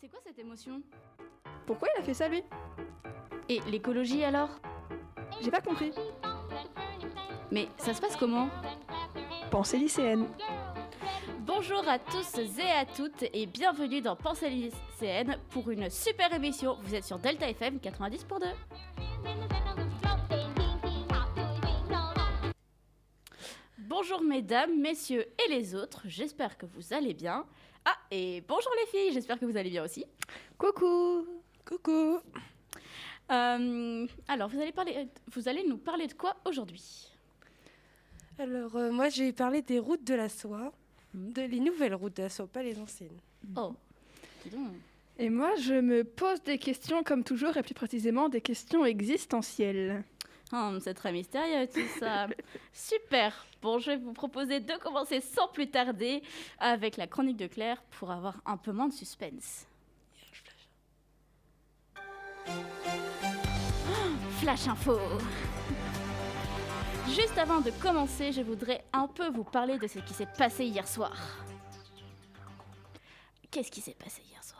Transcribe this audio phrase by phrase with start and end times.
[0.00, 0.80] C'est quoi cette émotion
[1.66, 2.44] Pourquoi il a fait ça lui?
[3.48, 4.50] Et l'écologie alors?
[5.40, 5.90] J'ai pas compris.
[7.50, 8.48] Mais ça se passe comment?
[9.50, 10.28] Pensée lycéenne.
[11.40, 16.76] Bonjour à tous et à toutes et bienvenue dans Pensée lycéenne pour une super émission.
[16.82, 18.46] Vous êtes sur Delta FM 90 pour 2.
[23.88, 27.46] Bonjour mesdames, messieurs et les autres, j'espère que vous allez bien.
[27.86, 30.04] Ah, et bonjour les filles, j'espère que vous allez bien aussi.
[30.58, 31.26] Coucou
[31.64, 32.18] Coucou
[33.30, 37.10] Euh, alors, vous allez, parler, vous allez nous parler de quoi aujourd'hui?
[38.38, 40.70] Alors, euh, moi, j'ai parlé des routes de la soie,
[41.14, 43.18] de les nouvelles routes de la soie, pas les anciennes.
[43.56, 43.72] Oh,
[44.44, 44.68] dis donc.
[45.18, 50.04] Et moi, je me pose des questions comme toujours, et plus précisément des questions existentielles.
[50.52, 52.26] Hum, c'est très mystérieux tout ça.
[52.72, 53.44] Super.
[53.60, 56.22] Bon, je vais vous proposer de commencer sans plus tarder
[56.58, 59.66] avec la chronique de Claire pour avoir un peu moins de suspense.
[64.40, 64.98] Flash info.
[67.08, 70.64] Juste avant de commencer, je voudrais un peu vous parler de ce qui s'est passé
[70.64, 71.16] hier soir.
[73.50, 74.57] Qu'est-ce qui s'est passé hier soir?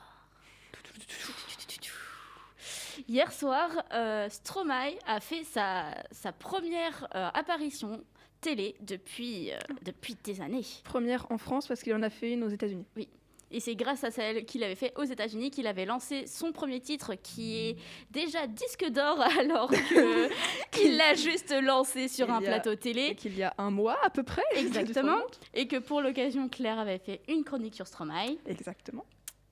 [3.08, 8.02] Hier soir, euh, Stromae a fait sa, sa première euh, apparition
[8.42, 10.64] télé depuis, euh, depuis des années.
[10.84, 12.84] Première en France parce qu'il en a fait une aux États-Unis.
[13.50, 16.80] Et c'est grâce à celle qu'il avait fait aux États-Unis qu'il avait lancé son premier
[16.80, 17.76] titre qui est
[18.10, 19.70] déjà disque d'or alors
[20.70, 23.14] qu'il l'a juste lancé sur Il un a- plateau Et télé.
[23.14, 24.42] qu'il y a un mois à peu près.
[24.54, 25.16] Exactement.
[25.54, 28.36] Et que pour l'occasion, Claire avait fait une chronique sur Stromae.
[28.46, 29.06] Exactement.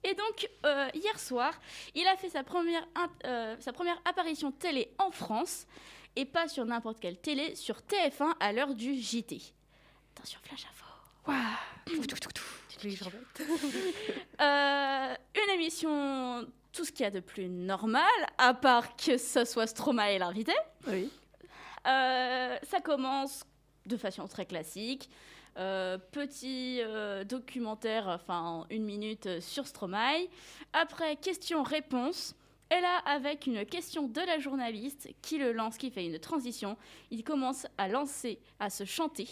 [0.09, 1.53] Et donc, euh, hier soir,
[1.95, 5.67] il a fait sa première, imp- euh, sa première apparition télé en France,
[6.15, 9.41] et pas sur n'importe quelle télé, sur TF1 à l'heure du JT.
[10.15, 10.85] Attention, flash info.
[14.41, 18.05] Euh, une émission, tout ce qu'il y a de plus normal,
[18.39, 20.53] à part que ce soit Stromae l'invité.
[20.87, 21.11] Oui.
[21.87, 23.45] Euh, ça commence
[23.87, 25.09] de façon très classique.
[25.59, 30.27] Euh, petit euh, documentaire, enfin une minute euh, sur Stromae.
[30.75, 32.35] Après, question-réponse.
[32.71, 36.77] Et là, avec une question de la journaliste qui le lance, qui fait une transition,
[37.11, 39.29] il commence à lancer, à se chanter,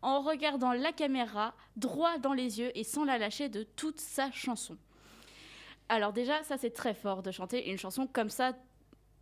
[0.00, 4.30] en regardant la caméra droit dans les yeux et sans la lâcher de toute sa
[4.30, 4.76] chanson.
[5.88, 8.52] Alors déjà, ça c'est très fort de chanter une chanson comme ça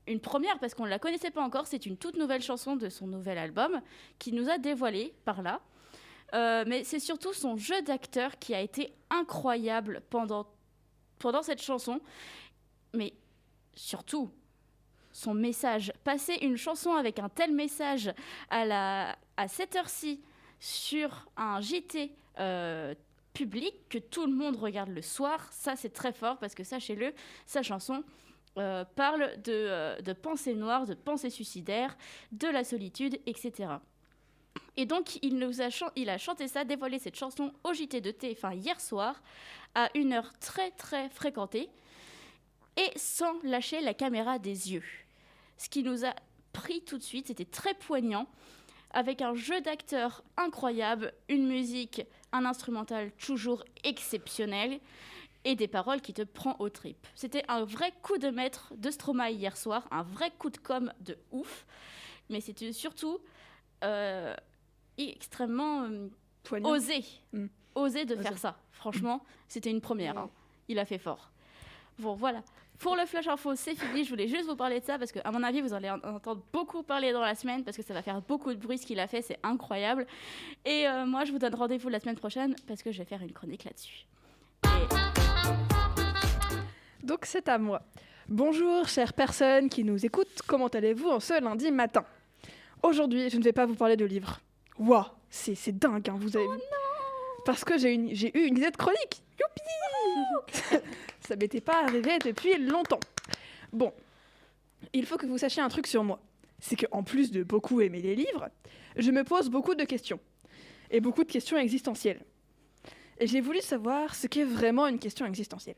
[0.06, 1.66] une première parce qu'on ne la connaissait pas encore.
[1.66, 3.80] C'est une toute nouvelle chanson de son nouvel album
[4.18, 5.60] qui nous a dévoilé par là.
[6.34, 10.46] Euh, mais c'est surtout son jeu d'acteur qui a été incroyable pendant,
[11.18, 12.00] pendant cette chanson.
[12.94, 13.14] Mais
[13.74, 14.30] surtout,
[15.12, 15.92] son message.
[16.04, 18.12] Passer une chanson avec un tel message
[18.50, 20.20] à, la, à cette heure-ci
[20.60, 22.94] sur un JT euh,
[23.32, 27.12] public que tout le monde regarde le soir, ça c'est très fort parce que sachez-le,
[27.44, 28.02] sa chanson
[28.58, 31.96] euh, parle de, de pensées noires, de pensées suicidaires,
[32.32, 33.68] de la solitude, etc.
[34.76, 38.80] Et donc, il, nous a, chanté ça, dévoilé cette chanson au JT de TF1 hier
[38.80, 39.22] soir,
[39.74, 41.68] à une heure très très fréquentée,
[42.76, 44.84] et sans lâcher la caméra des yeux.
[45.56, 46.14] Ce qui nous a
[46.52, 48.26] pris tout de suite, c'était très poignant,
[48.90, 52.02] avec un jeu d'acteur incroyable, une musique,
[52.32, 54.80] un instrumental toujours exceptionnel,
[55.46, 57.06] et des paroles qui te prend aux tripes.
[57.14, 60.92] C'était un vrai coup de maître de Stromae hier soir, un vrai coup de com
[61.00, 61.66] de ouf,
[62.28, 63.20] mais c'était surtout
[63.84, 64.34] euh,
[64.98, 66.08] extrêmement euh,
[66.64, 67.46] osé, Mm.
[67.74, 68.22] osé de Osé.
[68.22, 68.56] faire ça.
[68.72, 70.16] Franchement, c'était une première.
[70.18, 70.30] Hein.
[70.68, 71.30] Il a fait fort.
[71.98, 72.42] Bon, voilà.
[72.78, 74.04] Pour le flash info, c'est fini.
[74.04, 75.98] Je voulais juste vous parler de ça parce que, à mon avis, vous allez en
[76.00, 78.84] entendre beaucoup parler dans la semaine parce que ça va faire beaucoup de bruit ce
[78.86, 79.22] qu'il a fait.
[79.22, 80.06] C'est incroyable.
[80.66, 83.22] Et euh, moi, je vous donne rendez-vous la semaine prochaine parce que je vais faire
[83.22, 84.04] une chronique là-dessus.
[84.64, 84.66] Et-
[87.06, 87.80] Donc c'est à moi.
[88.28, 90.42] Bonjour, chères personnes qui nous écoutent.
[90.46, 92.04] Comment allez-vous en ce lundi matin?
[92.82, 94.40] Aujourd'hui, je ne vais pas vous parler de livres.
[94.78, 96.60] Waouh, c'est dingue, hein, vous avez vu
[97.44, 99.22] Parce que j'ai eu une de chronique.
[99.40, 100.82] Youpi
[101.20, 103.00] Ça m'était pas arrivé depuis longtemps.
[103.72, 103.92] Bon,
[104.92, 106.20] il faut que vous sachiez un truc sur moi.
[106.60, 108.48] C'est qu'en plus de beaucoup aimer les livres,
[108.96, 110.20] je me pose beaucoup de questions.
[110.90, 112.22] Et beaucoup de questions existentielles.
[113.18, 115.76] Et j'ai voulu savoir ce qu'est vraiment une question existentielle.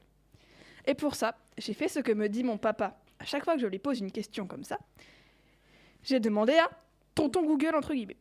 [0.87, 3.01] Et pour ça, j'ai fait ce que me dit mon papa.
[3.19, 4.79] À chaque fois que je lui pose une question comme ça,
[6.03, 6.71] j'ai demandé à
[7.19, 8.17] tonton Google, entre guillemets.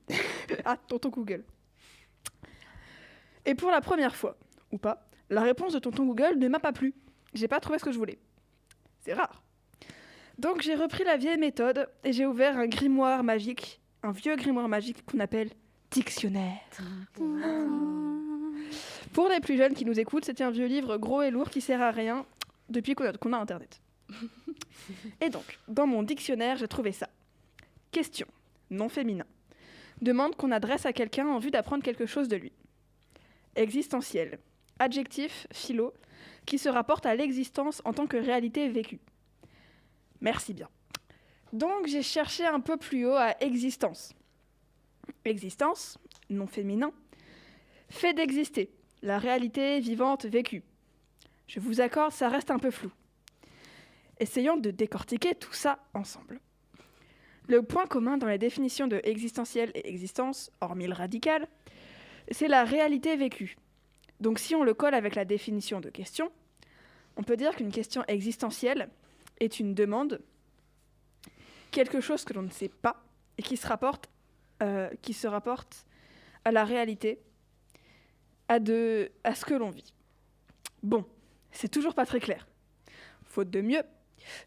[0.66, 1.44] à tonton Google.
[3.46, 4.38] Et pour la première fois,
[4.72, 6.96] ou pas, la réponse de tonton Google ne m'a pas plu.
[7.34, 8.18] J'ai pas trouvé ce que je voulais.
[9.02, 9.44] C'est rare.
[10.40, 14.68] Donc j'ai repris la vieille méthode et j'ai ouvert un grimoire magique, un vieux grimoire
[14.68, 15.52] magique qu'on appelle
[15.92, 16.60] dictionnaire.
[19.14, 21.62] Pour les plus jeunes qui nous écoutent, c'était un vieux livre gros et lourd qui
[21.62, 22.26] sert à rien
[22.70, 23.80] depuis qu'on a, qu'on a Internet.
[25.22, 27.08] Et donc, dans mon dictionnaire, j'ai trouvé ça.
[27.92, 28.28] Question,
[28.70, 29.26] non féminin.
[30.02, 32.52] Demande qu'on adresse à quelqu'un en vue d'apprendre quelque chose de lui.
[33.56, 34.40] Existentiel.
[34.80, 35.94] Adjectif, philo,
[36.46, 39.00] qui se rapporte à l'existence en tant que réalité vécue.
[40.22, 40.70] Merci bien.
[41.54, 44.14] Donc j'ai cherché un peu plus haut à existence.
[45.26, 45.98] Existence,
[46.30, 46.92] non féminin.
[47.90, 48.72] Fait d'exister,
[49.02, 50.64] la réalité vivante vécue.
[51.48, 52.92] Je vous accorde, ça reste un peu flou.
[54.20, 56.40] Essayons de décortiquer tout ça ensemble.
[57.48, 61.48] Le point commun dans les définitions de existentiel et existence, hormis le radical,
[62.30, 63.58] c'est la réalité vécue.
[64.20, 66.32] Donc si on le colle avec la définition de question,
[67.16, 68.90] on peut dire qu'une question existentielle
[69.40, 70.22] est une demande,
[71.72, 73.04] quelque chose que l'on ne sait pas
[73.38, 74.10] et qui se rapporte,
[74.62, 74.90] euh,
[76.44, 77.20] à la réalité,
[78.50, 79.94] à ce que l'on vit.
[80.84, 81.06] Bon,
[81.52, 82.48] c'est toujours pas très clair.
[83.26, 83.84] Faute de mieux,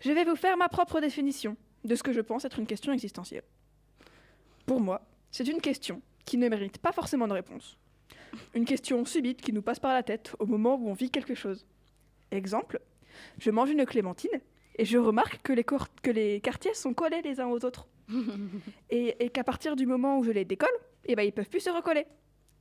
[0.00, 2.92] je vais vous faire ma propre définition de ce que je pense être une question
[2.92, 3.44] existentielle.
[4.66, 7.76] Pour moi, c'est une question qui ne mérite pas forcément de réponse.
[8.54, 11.34] Une question subite qui nous passe par la tête au moment où on vit quelque
[11.34, 11.66] chose.
[12.30, 12.80] Exemple,
[13.38, 14.40] je mange une clémentine
[14.76, 17.88] et je remarque que les, cor- que les quartiers sont collés les uns aux autres.
[18.90, 20.68] et et qu'à partir du moment où je les décolle,
[21.06, 22.06] eh ben, ils peuvent plus se recoller.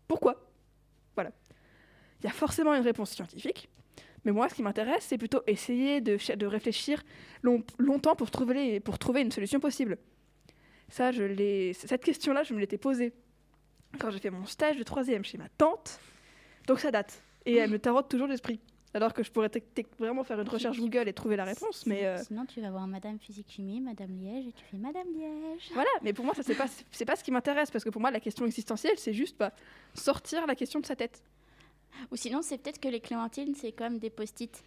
[0.07, 0.41] Pourquoi?
[1.15, 1.31] Voilà.
[2.21, 3.69] Il y a forcément une réponse scientifique,
[4.25, 7.01] mais moi, ce qui m'intéresse, c'est plutôt essayer de, ch- de réfléchir
[7.41, 9.97] long- longtemps pour trouver, les- pour trouver une solution possible.
[10.89, 13.13] Ça, je cette question-là, je me l'étais posée
[13.99, 15.99] quand j'ai fait mon stage de troisième chez ma tante.
[16.67, 17.21] Donc ça date.
[17.45, 18.59] Et elle me tarote toujours l'esprit.
[18.95, 19.51] Alors que je pourrais
[19.99, 22.87] vraiment faire une recherche Google et trouver la réponse, mais euh, Sinon, tu vas voir
[22.87, 25.69] Madame Physique-Chimie, Madame Liège, et tu fais Madame Liège.
[25.75, 25.89] voilà.
[26.01, 28.09] Mais pour moi, ça c'est pas c'est pas ce qui m'intéresse parce que pour moi,
[28.09, 29.53] la question existentielle, c'est juste bah,
[29.93, 31.21] sortir la question de sa tête.
[32.11, 34.63] Ou sinon, c'est peut-être que les clémentines, c'est comme des post-it.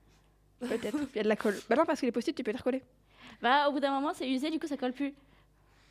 [0.60, 0.98] Peut-être.
[1.14, 1.58] Il y a de la colle.
[1.68, 2.82] Bah non, parce que les post-it, tu peux les recoller.
[3.42, 5.12] Bah, au bout d'un moment, c'est usé, du coup, ça colle plus.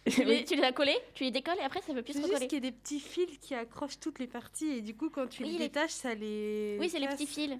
[0.10, 2.20] Tu les, tu les as collés, tu les décolles et après, ça veut plus se
[2.20, 2.48] C'est juste recoller.
[2.48, 5.26] qu'il y a des petits fils qui accrochent toutes les parties et du coup, quand
[5.28, 6.78] tu Oui, les les- détaches, ça les.
[6.80, 7.58] Oui, c'est les petits fils.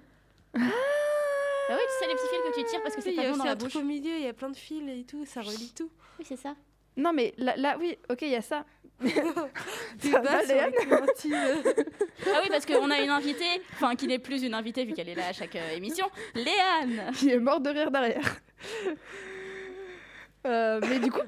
[0.54, 0.60] Bah
[1.70, 3.22] oui, tu sais, les petits fils que tu tires parce que c'est il y pas
[3.22, 3.82] a bon aussi dans la un truc bouche.
[3.82, 5.90] au milieu, il y a plein de fils et tout, ça relie tout.
[6.20, 6.54] Oui, c'est ça.
[6.96, 8.64] Non, mais là, là, oui, ok, il y a ça.
[9.00, 10.72] Débat va, Léane.
[10.82, 15.10] Ah oui, parce qu'on a une invitée, enfin, qui n'est plus une invitée vu qu'elle
[15.10, 17.12] est là à chaque euh, émission, Léane.
[17.12, 18.40] qui est morte de rire derrière.
[20.46, 21.20] Euh, mais du coup,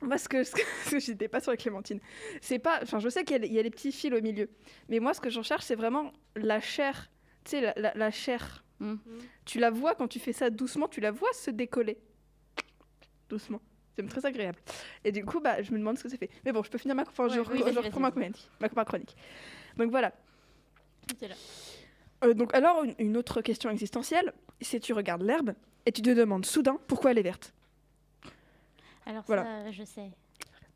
[0.00, 2.00] moi, ce que, ce que, ce que j'étais pas sur les clémentines,
[2.40, 2.78] c'est pas.
[2.82, 4.48] Enfin, je sais qu'il y, a les- il y a les petits fils au milieu,
[4.88, 7.10] mais moi, ce que je recherche, c'est vraiment la chair.
[7.44, 8.64] Tu sais, la, la- la chair.
[8.80, 8.94] Mm.
[9.44, 11.98] Tu la vois quand tu fais ça doucement, tu la vois se décoller.
[13.28, 13.60] Doucement.
[14.00, 14.58] C'est très agréable.
[15.04, 16.30] Et du coup, bah, je me demande ce que ça fait.
[16.44, 17.02] Mais bon, je peux finir ma.
[17.02, 18.48] Enfin, je, Ouais, oui, je vas-y, reprends ma chronique.
[18.60, 19.16] Ma, ma chronique.
[19.76, 20.12] Donc voilà.
[21.20, 21.34] Là.
[22.24, 25.52] Euh, donc alors, une, une autre question existentielle, c'est tu regardes l'herbe
[25.86, 27.52] et tu te demandes soudain pourquoi elle est verte.
[29.06, 29.44] Alors Voilà.
[29.44, 30.10] ça, je sais.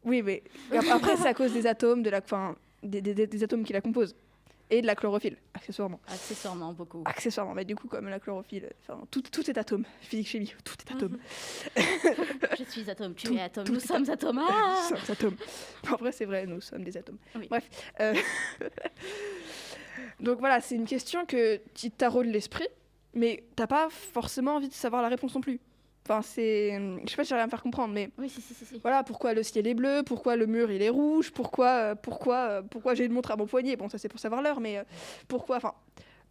[0.05, 0.43] Oui, mais
[0.73, 3.63] ap- après, c'est à cause des atomes, de la, enfin, des, des- des- des atomes
[3.65, 4.17] qui la composent.
[4.75, 6.01] Et de la chlorophylle, accessoirement.
[6.07, 7.03] Accessoirement, beaucoup.
[7.05, 8.71] Accessoirement, mais du coup, comme la chlorophylle,
[9.11, 9.85] tout, tout est atome.
[10.01, 11.19] Physique, chimie, tout est atome.
[11.77, 14.37] Je suis atome, tu Tout- es atome, nous est sommes atomes.
[14.37, 15.37] Nous Ah sommes atomes.
[15.93, 17.19] En vrai, c'est vrai, nous sommes des atomes.
[17.35, 17.49] Oui.
[17.51, 17.69] Bref.
[18.01, 18.15] euh,
[20.21, 22.69] Donc voilà, c'est une question que tu taraudes l'esprit,
[23.15, 25.61] mais t'as pas forcément envie de savoir la réponse non plus.
[26.05, 26.73] Enfin, c'est.
[27.05, 28.65] Je sais pas si j'arrive à me faire comprendre, mais Oui, si, si, si.
[28.65, 28.79] si.
[28.81, 32.37] voilà, pourquoi le ciel est bleu, pourquoi le mur il est rouge, pourquoi, euh, pourquoi,
[32.37, 33.77] euh, pourquoi j'ai une montre à mon poignet?
[33.77, 34.83] Bon, ça c'est pour savoir l'heure, mais euh,
[35.29, 35.75] pourquoi, enfin,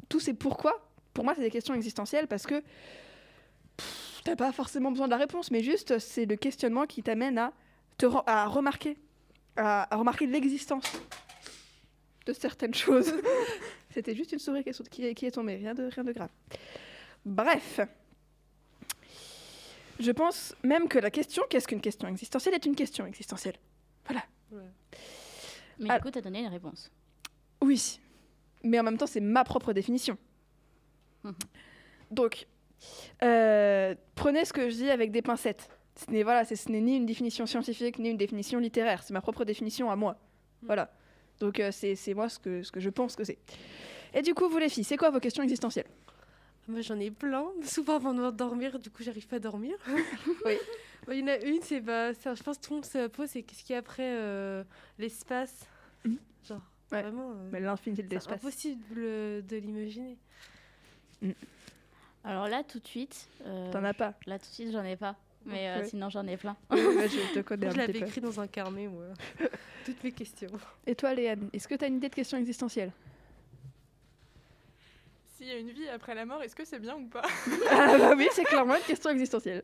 [0.09, 0.73] tous ces pourquoi,
[1.13, 2.61] pour moi, c'est des questions existentielles parce que
[4.25, 7.53] t'as pas forcément besoin de la réponse, mais juste c'est le questionnement qui t'amène à
[7.97, 8.97] te à remarquer,
[9.55, 10.91] à, à remarquer l'existence
[12.25, 13.13] de certaines choses.
[13.93, 16.11] C'était juste une souris qui est, qui est- qui est tombée, rien de, rien de
[16.11, 16.29] grave.
[17.25, 17.79] Bref.
[20.01, 23.55] Je pense même que la question, qu'est-ce qu'une question existentielle, est une question existentielle.
[25.79, 25.97] Mais Ah.
[25.97, 26.91] du coup, t'as donné une réponse.
[27.61, 27.99] Oui,
[28.63, 30.17] mais en même temps, c'est ma propre définition.
[31.23, 31.33] Mhm.
[32.11, 32.47] Donc,
[33.23, 35.69] euh, prenez ce que je dis avec des pincettes.
[35.95, 39.01] Ce n'est voilà, c'est- ce n'est ni une définition scientifique ni une définition littéraire.
[39.03, 40.13] C'est ma propre définition à moi.
[40.13, 40.67] Mhm.
[40.67, 40.91] Voilà.
[41.39, 43.39] Donc euh, c'est c'est moi ce que, ce que je pense que c'est.
[44.13, 45.87] Et du coup, vous les filles, c'est quoi vos questions existentielles?
[46.71, 49.75] Moi j'en ai plein, souvent avant de dormir, du coup j'arrive pas à dormir.
[50.45, 50.55] Oui.
[51.07, 53.07] Bon, Il y en a une, c'est bah, je pense que tout le monde se
[53.07, 54.63] pose, c'est qu'est-ce qu'il y a après euh,
[54.99, 55.65] l'espace?
[56.05, 56.17] Mhm.
[56.47, 56.61] Genre,
[56.91, 57.01] Ouais.
[57.01, 58.33] vraiment, euh, Mais L'infinité de c'est l'espace.
[58.35, 60.15] impossible euh, de l'imaginer.
[62.23, 63.27] Alors là, tout de suite.
[63.45, 65.15] euh, T'en as pas Là, tout de suite, j'en ai pas.
[65.45, 65.87] Mais euh, Ouais.
[65.87, 66.55] sinon, j'en ai plein.
[66.69, 66.77] Ouais,
[67.09, 69.05] Je te connais je l'avais écrit dans un carnet, moi.
[69.85, 70.51] Toutes mes questions.
[70.85, 72.91] Et toi, Léane, est-ce que tu as une idée de question existentielle
[75.41, 77.23] s'il y a une vie après la mort, est-ce que c'est bien ou pas
[77.71, 79.63] Ah bah oui, c'est clairement une question existentielle.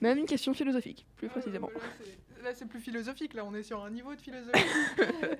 [0.00, 1.68] Même une question philosophique, plus précisément.
[1.74, 3.34] Ah, Là, c'est- Là, c'est plus philosophique.
[3.34, 4.58] Là, on est sur un niveau de philosophie.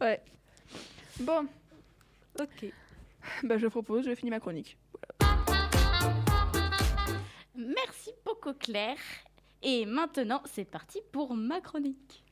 [0.00, 0.20] Ouais.
[1.20, 1.46] Bon,
[2.40, 2.72] Ok.
[3.44, 4.76] bah je propose, je finis ma chronique.
[7.54, 8.96] Merci beaucoup Claire.
[9.62, 12.24] Et maintenant, c'est parti pour ma chronique.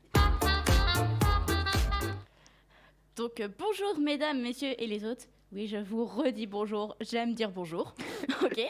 [3.19, 5.25] Donc euh, bonjour mesdames, messieurs et les autres.
[5.51, 7.93] Oui, je vous redis bonjour, j'aime dire bonjour.
[8.45, 8.61] ok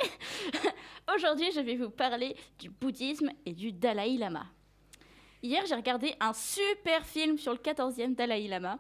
[1.15, 4.47] Aujourd'hui, je vais vous parler du bouddhisme et du Dalai Lama.
[5.43, 8.79] Hier, j'ai regardé un super film sur le 14e Dalai Lama.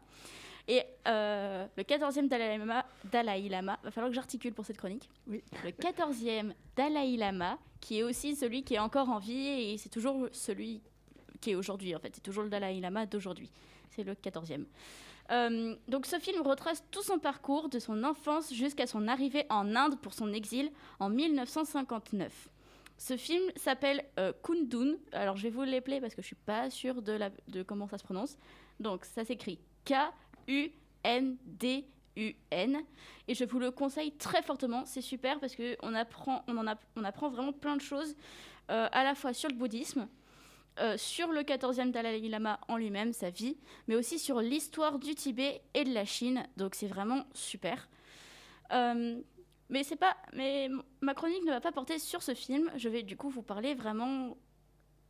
[0.67, 5.11] Et euh, le 14e Dalai Lama, Dalai Lama, va falloir que j'articule pour cette chronique.
[5.27, 5.45] Oui.
[5.65, 9.91] Le 14e Dalai Lama, qui est aussi celui qui est encore en vie et c'est
[9.91, 10.81] toujours celui
[11.43, 12.15] qui est aujourd'hui en fait.
[12.15, 13.51] C'est toujours le Dalai Lama d'aujourd'hui.
[13.91, 14.65] C'est le 14e.
[15.31, 19.77] Euh, donc ce film retrace tout son parcours de son enfance jusqu'à son arrivée en
[19.77, 20.71] Inde pour son exil
[21.01, 22.49] en 1959.
[22.97, 24.97] Ce film s'appelle euh, Kundun.
[25.13, 28.05] Alors je vais vous l'épeler parce que je suis pas sûre de, comment ça se
[28.05, 28.39] prononce.
[28.81, 30.69] Donc ça s'écrit K-U-N-D-U-N.
[33.29, 34.85] Et je vous le conseille très fortement.
[34.87, 38.17] C'est super parce qu'on apprend, on en apprend vraiment plein de choses
[38.71, 40.09] euh, à la fois sur le bouddhisme,
[40.81, 43.57] euh, sur le 14e Dalai Lama en lui-même, sa vie,
[43.89, 46.45] mais aussi sur l'histoire du Tibet et de la Chine.
[46.57, 47.89] Donc c'est vraiment super.
[48.73, 49.21] Euh,
[49.71, 50.69] mais c'est pas, mais
[51.01, 52.71] ma chronique ne va pas porter sur ce film.
[52.77, 54.37] Je vais du coup vous parler vraiment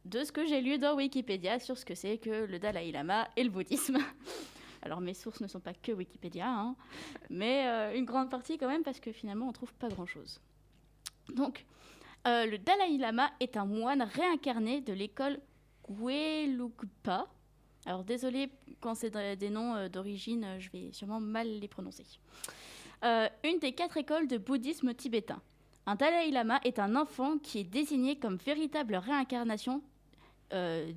[0.06, 3.28] de ce que j'ai lu dans Wikipédia sur ce que c'est que le Dalai Lama
[3.36, 3.98] et le bouddhisme.
[4.82, 6.76] Alors mes sources ne sont pas que Wikipédia, hein,
[7.28, 10.40] mais euh, une grande partie quand même parce que finalement on trouve pas grand-chose.
[11.34, 11.66] Donc
[12.26, 15.40] le Dalai Lama est un moine réincarné de l'école
[15.90, 17.26] Gelugpa.
[17.86, 22.04] Alors désolé quand c'est des noms euh, d'origine, euh, je vais sûrement mal les prononcer.
[23.04, 25.40] Euh, une des quatre écoles de bouddhisme tibétain.
[25.86, 29.82] Un Dalai Lama est un enfant qui est désigné comme véritable réincarnation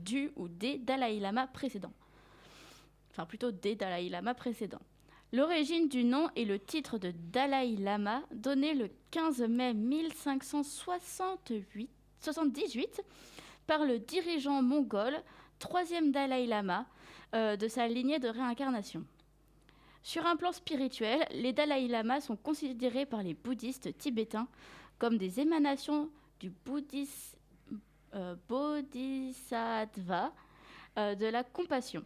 [0.05, 1.91] du ou des Dalai Lama précédents.
[3.10, 4.81] Enfin plutôt des Dalai Lama précédents.
[5.33, 11.89] L'origine du nom et le titre de Dalai Lama donné le 15 mai 1568
[12.21, 13.01] 78
[13.71, 15.23] par le dirigeant mongol,
[15.57, 16.85] troisième Dalai Lama
[17.33, 19.05] euh, de sa lignée de réincarnation.
[20.03, 24.49] Sur un plan spirituel, les Dalai Lamas sont considérés par les bouddhistes tibétains
[24.99, 26.09] comme des émanations
[26.41, 26.51] du
[28.13, 30.33] euh, bodhisattva
[30.97, 32.03] euh, de la compassion.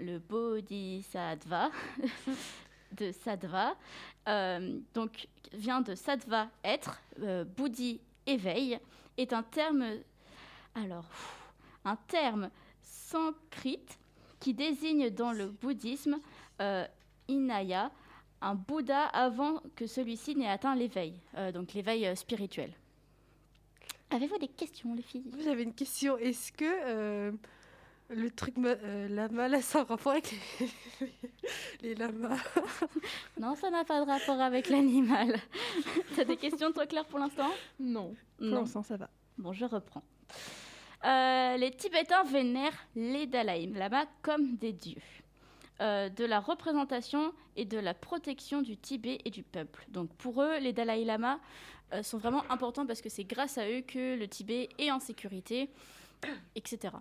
[0.00, 1.70] Le bodhisattva
[2.96, 3.76] de sattva
[4.94, 7.00] donc vient de sattva être,
[7.56, 8.80] bouddhi éveil,
[9.16, 9.84] est un terme
[10.74, 11.04] alors
[11.84, 12.50] un terme
[12.82, 13.80] sanskrit
[14.40, 16.18] qui désigne dans le bouddhisme
[16.60, 16.86] euh,
[17.28, 17.90] Inaya,
[18.40, 22.72] un Bouddha avant que celui-ci n'ait atteint l'éveil, euh, donc l'éveil euh, spirituel.
[24.10, 25.24] Avez-vous des questions, les filles?
[25.42, 26.18] J'avais une question.
[26.18, 27.32] Est-ce que euh,
[28.10, 30.34] le truc ma- euh, lama, là, ça a un rapport avec
[31.00, 31.08] les,
[31.82, 32.36] les lamas?
[33.40, 35.36] Non, ça n'a pas de rapport avec l'animal.
[36.16, 37.50] T'as des questions, toi, Claire, pour l'instant?
[37.80, 38.60] Non, pour Non.
[38.60, 39.08] l'instant ça va.
[39.38, 40.02] Bon, je reprends.
[41.04, 45.02] Euh, les Tibétains vénèrent les Dalai Lama comme des dieux.
[45.80, 49.84] euh, de la représentation et de la protection du Tibet et du peuple.
[49.88, 51.40] Donc pour eux, les Dalai Lama
[51.92, 55.00] euh, sont vraiment importants parce que c'est grâce à eux que le Tibet est en
[55.00, 55.70] sécurité,
[56.54, 56.94] etc.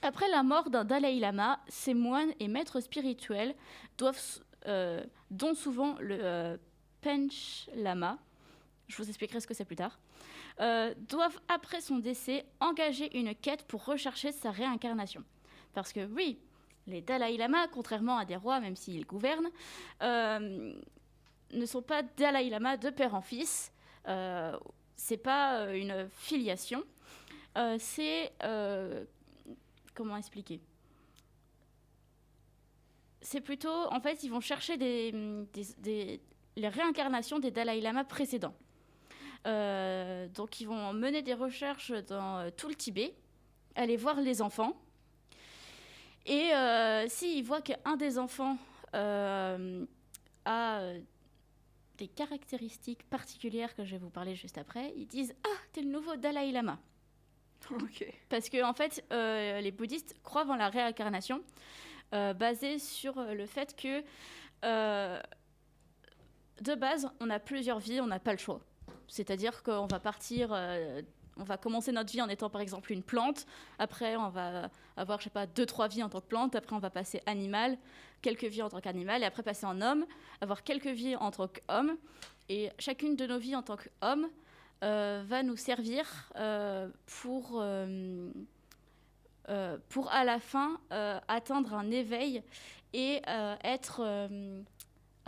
[0.00, 3.54] Après la mort d'un Dalai Lama, ces moines et maîtres spirituels
[3.98, 4.40] doivent,
[5.30, 6.58] dont souvent le
[7.02, 8.18] Pench Lama,
[8.86, 9.98] je vous expliquerai ce que c'est plus tard,
[10.60, 15.22] euh, doivent, après son décès, engager une quête pour rechercher sa réincarnation.
[15.72, 16.40] Parce que oui,
[16.88, 19.50] les Dalai Lama, contrairement à des rois, même s'ils gouvernent,
[20.02, 20.74] euh,
[21.52, 23.72] ne sont pas Dalai Lama de père en fils.
[24.08, 24.58] Euh,
[24.96, 26.82] c'est pas euh, une filiation.
[27.78, 28.32] C'est
[29.94, 30.60] comment expliquer?
[33.20, 36.20] C'est plutôt, en fait, ils vont chercher les
[36.56, 38.54] réincarnations des Dalai Lama précédents.
[39.46, 43.14] Euh, donc ils vont mener des recherches dans euh, tout le Tibet,
[43.74, 44.76] aller voir les enfants.
[46.26, 48.58] Et euh, s'ils voient qu'un des enfants
[48.92, 50.78] a
[51.98, 55.88] des caractéristiques particulières que je vais vous parler juste après, ils disent Ah, t'es le
[55.88, 56.78] nouveau Dalai Lama.
[58.28, 61.42] Parce que en fait, euh, les bouddhistes croient en la réincarnation,
[62.14, 64.02] euh, basée sur le fait que
[64.64, 65.20] euh,
[66.60, 68.60] de base, on a plusieurs vies, on n'a pas le choix.
[69.08, 71.02] C'est-à-dire qu'on va partir, euh,
[71.36, 73.46] on va commencer notre vie en étant par exemple une plante.
[73.78, 76.54] Après, on va avoir, je sais pas, deux, trois vies en tant que plante.
[76.54, 77.78] Après, on va passer animal,
[78.22, 79.22] quelques vies en tant qu'animal.
[79.22, 80.06] Et après, passer en homme,
[80.40, 81.96] avoir quelques vies en tant qu'homme.
[82.48, 84.28] Et chacune de nos vies en tant qu'homme
[84.84, 86.88] euh, va nous servir euh,
[87.20, 87.62] pour,
[89.88, 90.80] pour à la fin
[91.28, 92.42] atteindre un éveil
[92.92, 93.22] et
[93.64, 94.28] être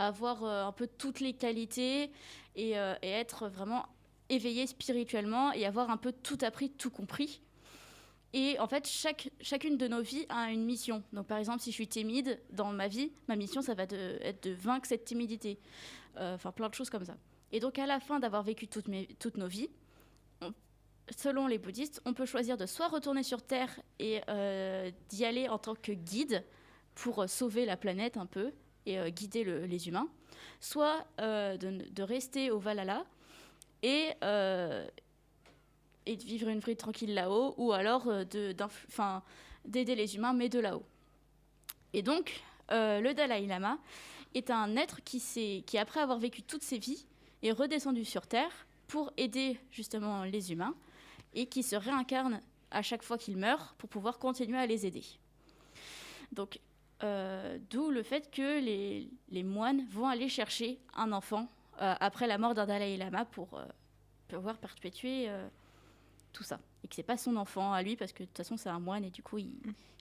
[0.07, 2.11] avoir euh, un peu toutes les qualités
[2.55, 3.85] et, euh, et être vraiment
[4.29, 7.41] éveillé spirituellement et avoir un peu tout appris, tout compris.
[8.33, 11.03] Et en fait, chaque, chacune de nos vies a une mission.
[11.11, 14.43] Donc, par exemple, si je suis timide dans ma vie, ma mission, ça va être
[14.43, 15.59] de vaincre cette timidité.
[16.17, 17.17] Euh, Enfin, plein de choses comme ça.
[17.51, 19.69] Et donc, à la fin d'avoir vécu toutes, mes- toutes nos vies,
[20.41, 20.53] on-
[21.17, 24.21] selon les bouddhistes, on peut choisir de soit retourner sur Terre et
[25.09, 26.45] d'y aller en tant que guide
[26.95, 28.53] pour sauver la planète un peu
[28.85, 30.07] et euh, guider le- les humains,
[30.59, 33.05] soit euh, de, rester au Valhalla
[33.83, 34.87] et, euh,
[36.05, 38.07] de vivre une vie tranquille là-haut, ou alors
[39.65, 40.83] d'aider les humains, mais de là-haut.
[41.93, 43.77] Et donc, le Dalai Lama
[44.33, 47.05] est un être qui, qui, après avoir vécu toutes ses vies,
[47.43, 48.51] est redescendu sur Terre
[48.87, 50.75] pour aider justement les humains,
[51.33, 55.03] et qui se réincarne à chaque fois qu'il meurt pour pouvoir continuer à les aider.
[56.31, 56.59] Donc,
[57.03, 61.49] euh, d'où le fait que les, moines vont aller chercher un enfant
[61.81, 63.65] euh, après la mort d'un Dalai Lama pour euh,
[64.27, 65.29] pouvoir perpétuer
[66.31, 66.59] tout ça.
[66.83, 68.79] Et que c'est pas son enfant à lui, parce que de toute façon, c'est un
[68.79, 69.59] moine et du coup, il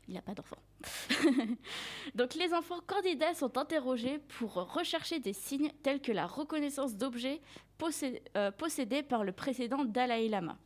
[0.09, 0.59] n'a pas d'enfant.
[2.15, 7.41] Donc, les enfants candidats sont interrogés pour rechercher des signes tels que la reconnaissance d'objets
[7.79, 8.23] possé-
[8.57, 10.59] possédés par le précédent Dalai Lama.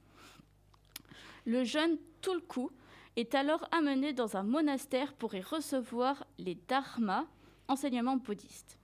[1.46, 2.70] Le jeune Tulku
[3.16, 7.24] est alors amené dans un monastère pour y recevoir les dharmas,
[7.68, 8.78] enseignements bouddhistes.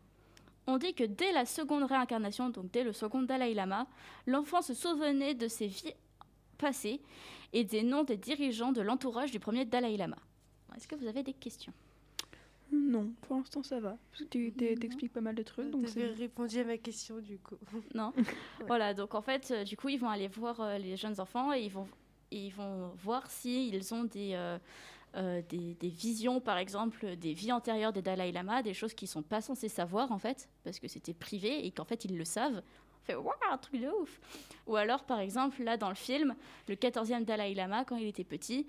[0.66, 3.86] On dit que dès la seconde réincarnation, donc dès le second Dalai Lama,
[4.26, 5.94] l'enfant se souvenait de ses vies
[6.58, 7.00] passées
[7.52, 10.18] et des noms des dirigeants de l'entourage du premier Dalai Lama.
[10.76, 11.72] Est-ce que vous avez des questions?
[12.72, 13.96] Non, pour l'instant ça va.
[14.12, 16.78] Parce que tu t'expliques pas mal de trucs, donc Tu c'est avais répondu à ma
[16.78, 17.56] question du coup.
[17.94, 18.12] Non.
[18.68, 21.52] Voilà, donc en fait, euh, du coup, ils vont aller voir euh, les jeunes enfants
[21.52, 21.88] et ils vont,
[22.30, 24.58] et ils vont voir s'ils ont des, euh,
[25.16, 29.08] euh, des, des visions, par exemple, des vies antérieures des Dalai Lama, des choses qu'ils
[29.08, 32.24] sont pas censés savoir, en fait, parce que c'était privé et qu'en fait, ils le
[32.24, 32.62] savent.
[33.02, 34.20] On fait, waouh, un truc de ouf
[34.66, 36.34] Ou alors, par exemple, là, dans le film,
[36.68, 38.66] le 14e Dalai Lama, quand il était petit,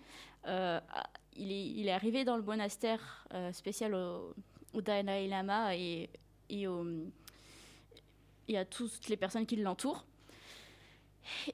[0.48, 4.34] euh, ah, il, est, arrivé dans le monastère spécial au,
[4.74, 6.10] au Dalai Lama et,
[6.50, 6.86] et au
[8.52, 10.06] et à toutes les personnes qui l'entourent.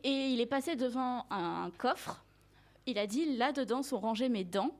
[0.03, 2.23] Et il est passé devant un coffre.
[2.85, 4.71] Il a dit là-dedans sont rangées mes dents.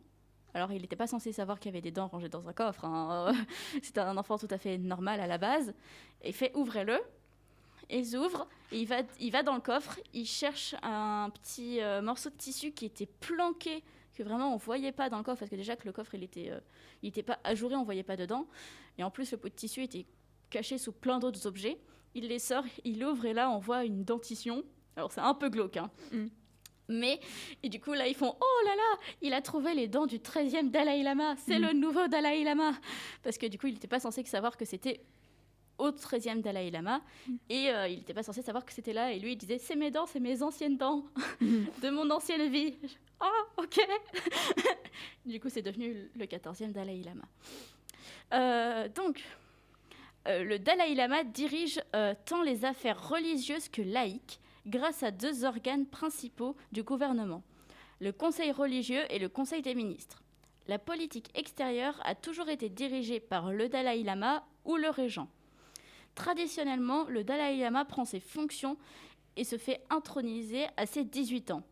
[0.53, 2.85] Alors il n'était pas censé savoir qu'il y avait des dents rangées dans un coffre.
[2.85, 3.33] hein.
[3.83, 5.73] C'était un enfant tout à fait normal à la base.
[6.23, 6.99] Et il fait ouvrez-le.
[7.89, 9.99] Ils ouvrent et il va, il va dans le coffre.
[10.13, 14.91] Il cherche un petit euh, morceau de tissu qui était planqué, que vraiment on voyait
[14.91, 16.59] pas dans le coffre parce que déjà que le coffre il était, euh,
[17.01, 18.45] il était pas ajouré, on voyait pas dedans.
[18.97, 20.05] Et en plus le pot de tissu était
[20.49, 21.77] caché sous plein d'autres objets.
[22.13, 24.63] Il les sort, il ouvre et là on voit une dentition.
[24.97, 25.89] Alors c'est un peu glauque, hein.
[26.11, 26.25] Mm.
[26.89, 27.19] Mais,
[27.63, 30.17] et du coup là ils font Oh là là, il a trouvé les dents du
[30.19, 31.65] 13e Dalai Lama, c'est Mm.
[31.67, 32.71] le nouveau Dalai Lama.
[33.23, 35.01] Parce que du coup il n'était pas censé savoir que c'était
[35.77, 37.01] au 13e Dalai Lama
[37.49, 39.11] et euh, il n'était pas censé savoir que c'était là.
[39.11, 41.03] Et lui il disait C'est mes dents, c'est mes anciennes dents
[41.41, 42.75] de mon ancienne vie.
[43.19, 43.79] Ah, ok.
[45.25, 47.25] du coup c'est devenu le 14e Dalai Lama.
[48.33, 49.23] Euh, donc,
[50.27, 51.79] euh, le Dalai Lama dirige
[52.25, 57.43] tant les affaires religieuses que laïques grâce à deux organes principaux du gouvernement,
[57.99, 60.23] le Conseil religieux et le Conseil des ministres.
[60.67, 65.29] La politique extérieure a toujours été dirigée par le Dalai Lama ou le régent.
[66.15, 68.77] Traditionnellement, le Dalai Lama prend ses fonctions
[69.35, 71.63] et se fait introniser à ses 18 ans.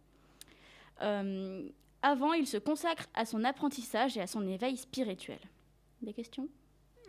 [1.02, 1.68] Euh,
[2.02, 5.40] avant, il se consacre à son apprentissage et à son éveil spirituel.
[6.02, 6.48] Des questions?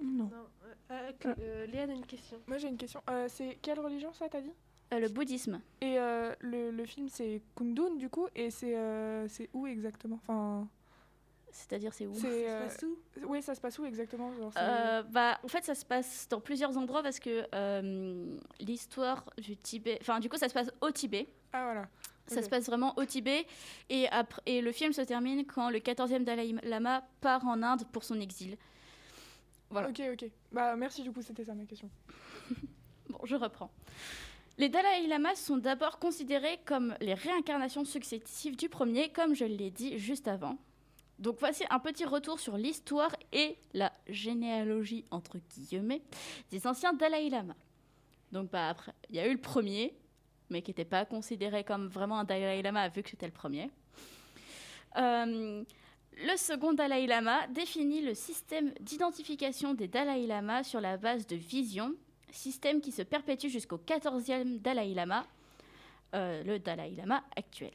[0.02, 0.24] Non.
[0.24, 0.46] Non,
[0.90, 2.40] euh, euh, Léane a une question.
[2.46, 3.02] Moi j'ai une question.
[3.10, 4.52] Euh, c'est quelle religion ça t'as dit?
[4.92, 5.60] Euh, Le bouddhisme.
[5.80, 10.20] Et euh, le, le film c'est Kundun du coup et c'est euh, c'est où exactement?
[10.22, 10.68] Enfin
[11.50, 12.14] C'est-à-dire, c'est où?
[12.14, 12.98] c'est Ça euh, se passe où?
[13.26, 14.32] oui ça se passe où exactement?
[14.34, 18.36] Genre, c'est- Euh, bah, en fait, ça se passe dans plusieurs endroits parce que euh,
[18.60, 19.98] l'histoire du Tibet.
[20.02, 21.26] Enfin, du coup, ça se passe au Tibet.
[21.52, 21.88] Ah voilà.
[22.28, 23.46] Ça se passe vraiment au Tibet.
[23.88, 27.84] Et, après, et le film se termine quand le 14e Dalai Lama part en Inde
[27.92, 28.56] pour son exil.
[29.70, 29.88] Voilà.
[29.88, 30.30] Ok ok.
[30.52, 31.88] Bah merci du coup c'était ça ma question.
[33.08, 33.70] Bon, je reprends.
[34.58, 39.70] Les Dalai Lamas sont d'abord considérés comme les réincarnations successives du premier, comme je l'ai
[39.70, 40.56] dit juste avant.
[41.18, 46.02] Donc voici un petit retour sur l'histoire et la généalogie, entre guillemets,
[46.50, 47.54] des anciens Dalai Lama.
[48.32, 49.94] Donc bah, après, il y a eu le premier,
[50.48, 53.70] mais qui n'était pas considéré comme vraiment un Dalai Lama vu que c'était le premier.
[54.96, 55.64] Euh,
[56.16, 61.36] le second Dalai Lama définit le système d'identification des Dalai Lama sur la base de
[61.36, 61.94] vision,
[62.36, 65.26] système qui se perpétue jusqu'au 14e Dalai Lama,
[66.14, 67.72] euh, le Dalai Lama actuel.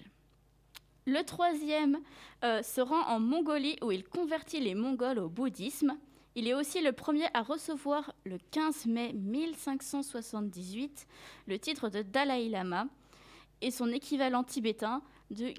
[1.05, 1.99] Le troisième
[2.43, 5.97] euh, se rend en Mongolie où il convertit les Mongols au bouddhisme.
[6.35, 11.07] Il est aussi le premier à recevoir le 15 mai 1578
[11.47, 12.87] le titre de Dalai Lama
[13.61, 15.53] et son équivalent tibétain de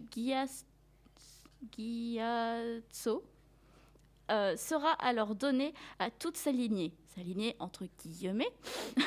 [1.77, 3.25] Gyatso
[4.31, 6.93] euh, sera alors donné à toute sa lignée.
[7.15, 8.53] Sa lignée entre guillemets.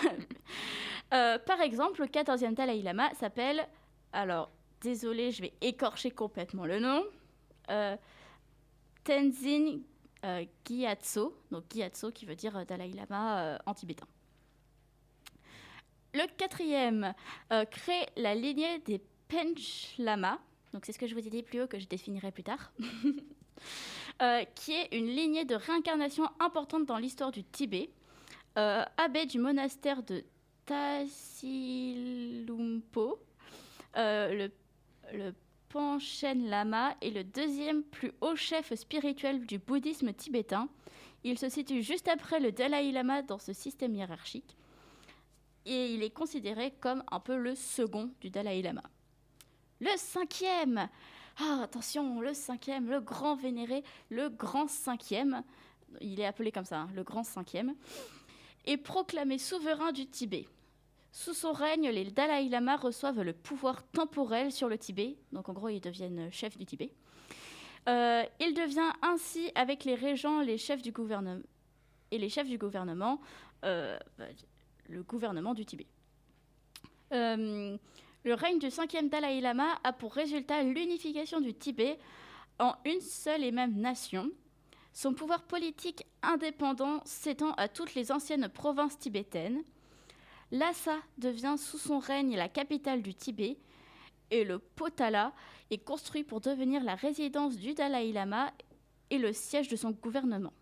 [1.14, 3.68] Euh, par exemple, le 14e Dalai Lama s'appelle,
[4.12, 4.50] alors
[4.82, 7.06] désolé, je vais écorcher complètement le nom,
[7.70, 7.96] euh,
[9.04, 9.82] Tenzin
[10.26, 14.08] euh, Gyatso, donc Gyatso qui veut dire Dalai Lama en tibétain.
[16.16, 17.14] Le quatrième
[17.70, 20.40] crée la lignée des Pench Lama,
[20.74, 22.72] donc c'est ce que je vous ai dit plus haut que je définirai plus tard,
[24.56, 27.90] qui est une lignée de réincarnation importante dans l'histoire du Tibet.
[28.58, 30.24] Euh, abbé du monastère de
[30.66, 31.20] Tasilumpo,
[33.98, 34.50] euh, le,
[35.14, 35.34] le
[35.68, 40.70] Panchen Lama est le deuxième plus haut chef spirituel du bouddhisme tibétain.
[41.26, 44.56] Il se situe juste après le Dalai Lama dans ce système hiérarchique.
[45.66, 48.84] Et il est considéré comme un peu le second du Dalai Lama.
[49.82, 50.88] Le cinquième,
[51.38, 55.44] ah, attention, le cinquième, le grand vénéré, le grand cinquième,
[56.02, 57.76] il est appelé comme ça, hein, le grand cinquième,
[58.66, 60.48] est proclamé souverain du Tibet.
[61.12, 65.54] Sous son règne, les Dalai Lama reçoivent le pouvoir temporel sur le Tibet, donc en
[65.54, 66.92] gros ils deviennent chefs du Tibet.
[67.88, 71.44] Euh, il devient ainsi, avec les régents, les chefs du gouvernement
[72.12, 73.22] et les chefs du gouvernement,
[73.64, 74.26] euh, bah,
[74.90, 75.88] le gouvernement du Tibet.
[77.14, 77.78] Euh,
[78.26, 82.00] le règne du cinquième Dalai Lama a pour résultat l'unification du Tibet
[82.58, 84.32] en une seule et même nation.
[84.94, 89.62] Son pouvoir politique indépendant s'étend à toutes les anciennes provinces tibétaines.
[90.52, 93.58] Lhasa devient sous son règne la capitale du Tibet
[94.32, 95.32] et le Potala
[95.70, 98.52] est construit pour devenir la résidence du Dalai Lama
[99.12, 100.54] et le siège de son gouvernement.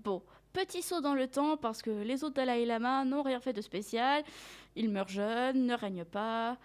[0.00, 3.52] Bon, petit saut dans le temps parce que les autres Dalai Lama n'ont rien fait
[3.52, 4.22] de spécial.
[4.76, 6.56] Ils meurent jeunes, ne règnent pas,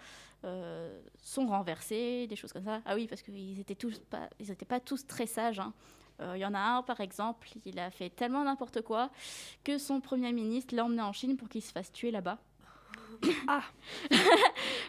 [0.45, 2.81] euh, sont renversés, des choses comme ça.
[2.85, 5.59] Ah oui, parce qu'ils étaient tous pas, ils n'étaient pas tous très sages.
[5.59, 5.73] hein.
[6.21, 9.09] Euh, Il y en a un, par exemple, il a fait tellement n'importe quoi
[9.63, 12.37] que son premier ministre l'a emmené en Chine pour qu'il se fasse tuer là-bas.
[13.47, 13.63] Ah.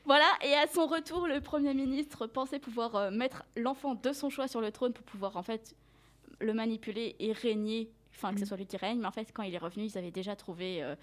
[0.05, 4.31] Voilà, et à son retour, le Premier ministre pensait pouvoir euh, mettre l'enfant de son
[4.31, 5.75] choix sur le trône pour pouvoir en fait
[6.41, 8.49] le manipuler et régner, enfin que ce Mhm.
[8.49, 10.83] soit lui qui règne, mais en fait quand il est revenu, ils avaient déjà trouvé
[10.83, 10.95] euh,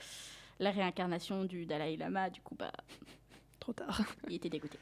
[0.59, 2.71] la réincarnation du Dalai Lama, du coup bah
[3.59, 4.01] Trop tard.
[4.27, 4.77] il était dégoûté.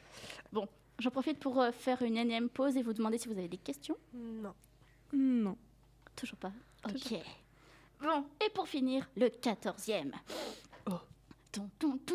[0.52, 0.68] Bon,
[0.98, 3.56] j'en profite pour euh, faire une énième pause et vous demander si vous avez des
[3.56, 3.96] questions.
[4.12, 4.52] Non.
[5.12, 5.56] Non.
[6.16, 6.52] Toujours pas.
[6.88, 7.24] Toujours Ok.
[8.02, 10.12] Bon, et pour finir, le quatorzième.
[10.90, 10.98] Oh.
[11.52, 12.14] Ton, ton, ton.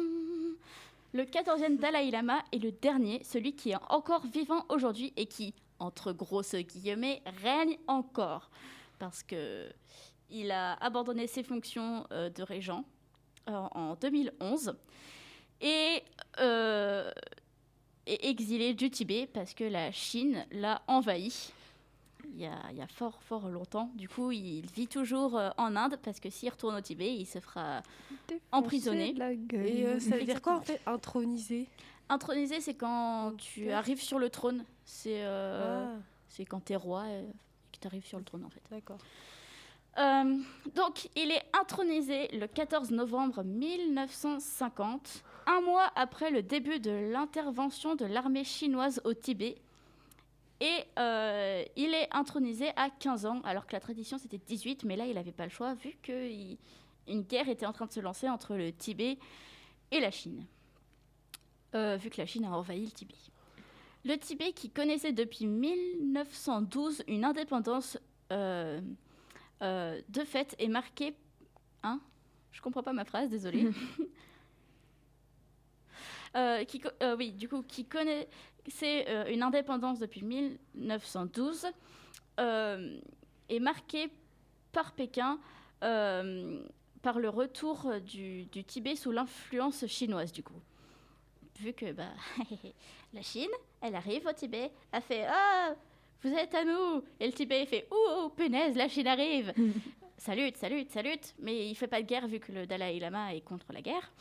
[1.14, 5.56] Le quatorzième Dalai Lama est le dernier, celui qui est encore vivant aujourd'hui et qui,
[5.80, 8.52] entre grosses guillemets, règne encore.
[9.00, 9.72] Parce que
[10.32, 12.84] il a abandonné ses fonctions euh, de régent
[13.48, 14.76] euh, en 2011
[15.62, 16.04] et
[16.40, 17.12] euh,
[18.06, 21.52] est exilé du Tibet parce que la Chine l'a envahi
[22.36, 23.90] il y, a, il y a fort, fort longtemps.
[23.96, 27.26] Du coup, il vit toujours euh, en Inde parce que s'il retourne au Tibet, il
[27.26, 27.82] se fera
[28.52, 29.14] Emprisonné.
[29.14, 29.66] Défoncer de La gueule.
[29.66, 31.68] Et euh, ça veut dire quoi en fait Intronisé
[32.08, 32.60] intronisé.
[32.60, 34.64] C'est quand tu arrives sur le trône.
[34.84, 37.26] C'est euh, Ah, quand t'es roi et
[37.72, 38.62] que tu arrives sur le trône, en fait.
[38.72, 38.98] d'accord.
[39.98, 40.38] Euh,
[40.76, 47.96] donc, il est intronisé le 14 novembre 1950, un mois après le début de l'intervention
[47.96, 49.58] de l'armée chinoise au Tibet.
[50.62, 54.98] Et euh, il est intronisé à 15 ans, alors que la tradition c'était 18, mais
[54.98, 58.28] là il n'avait pas le choix vu qu'une guerre était en train de se lancer
[58.28, 59.18] entre le Tibet
[59.92, 60.46] et la Chine.
[61.76, 63.16] Euh, vu que la Chine a envahi le Tibet.
[64.04, 67.98] Le Tibet, qui connaissait depuis 1912 une indépendance
[69.62, 71.16] euh, de fait, est marqué.
[71.84, 72.00] Hein
[72.52, 73.70] Je comprends pas ma phrase, désolée.
[76.36, 78.28] Euh, qui, euh, oui, du coup, qui connaît,
[78.68, 81.68] c'est euh, une indépendance depuis 1912,
[82.40, 83.00] euh,
[83.50, 84.12] est marquée
[84.72, 85.40] par Pékin
[85.82, 90.62] par le retour du, du Tibet sous l'influence chinoise, du coup.
[91.60, 92.12] Vu que bah,
[93.14, 93.50] la Chine,
[93.82, 95.74] elle arrive au Tibet, elle fait Ah,
[96.24, 99.54] vous êtes à nous Et le Tibet fait Oh, oh, punaise, la Chine arrive
[100.18, 103.42] Salut, salut, salut Mais il fait pas de guerre vu que le Dalai Lama est
[103.42, 104.12] contre la guerre.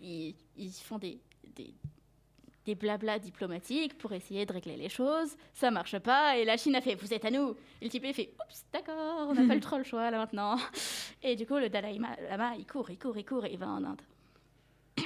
[0.00, 1.18] ils, ils font des,
[1.54, 1.74] des,
[2.64, 5.36] des blablas diplomatiques pour essayer de régler les choses.
[5.52, 7.54] Ça marche pas et la Chine a fait vous êtes à nous.
[7.80, 10.56] Et le Tibet fait oups d'accord, on n'a pas le trop le choix là maintenant.
[11.22, 13.58] Et du coup le Dalai Ma- Lama il court, il court, il court et il
[13.58, 14.02] va en Inde.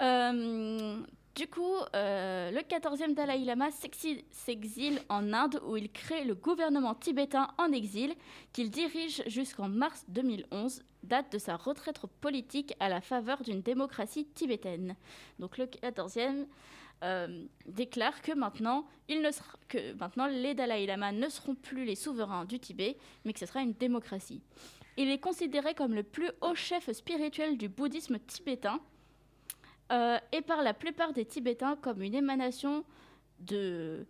[0.00, 0.96] Euh,
[1.38, 6.34] du coup, euh, le 14e Dalai Lama s'exi- s'exile en Inde où il crée le
[6.34, 8.12] gouvernement tibétain en exil
[8.52, 14.26] qu'il dirige jusqu'en mars 2011, date de sa retraite politique à la faveur d'une démocratie
[14.34, 14.96] tibétaine.
[15.38, 16.46] Donc le 14e
[17.04, 23.32] euh, déclare que maintenant les Dalai Lama ne seront plus les souverains du Tibet, mais
[23.32, 24.42] que ce sera une démocratie.
[24.96, 28.80] Il est considéré comme le plus haut chef spirituel du bouddhisme tibétain
[29.92, 32.84] euh, et par la plupart des Tibétains comme une émanation
[33.40, 34.06] de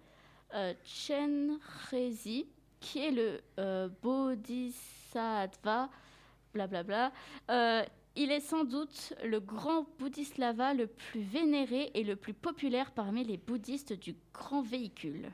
[0.54, 2.46] euh, Chenrezig,
[2.80, 5.90] qui est le euh, Bodhisattva,
[6.54, 7.12] blablabla.
[7.50, 7.84] Euh,
[8.16, 13.22] il est sans doute le grand bouddhislava le plus vénéré et le plus populaire parmi
[13.24, 15.30] les bouddhistes du grand véhicule.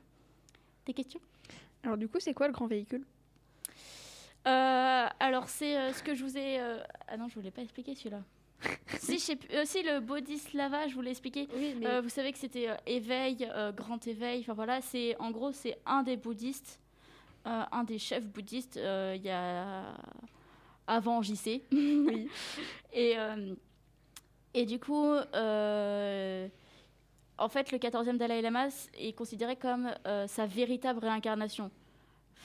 [0.84, 1.20] Des questions?
[1.82, 3.04] Alors du coup, c'est quoi le grand véhicule?
[4.46, 6.60] Euh, alors, c'est ce que je vous ai.
[7.08, 8.22] Ah non, je ne vous l'ai pas expliqué celui-là.
[8.98, 11.48] Si, je sais plus- euh, le Bodhislava, je vous l'ai expliqué.
[11.54, 14.40] Oui, mais Euh, vous savez que c'était euh, éveil, euh, grand éveil.
[14.40, 16.80] Enfin voilà, c'est en gros c'est un des bouddhistes,
[17.44, 18.76] un des chefs bouddhistes.
[18.76, 19.94] Il y a
[20.86, 21.62] avant JC.
[21.72, 22.28] Oui.
[22.94, 23.14] et
[24.54, 25.14] et du coup,
[27.36, 29.92] en fait, le 14e Dalai Lama est considéré comme
[30.26, 31.70] sa véritable réincarnation.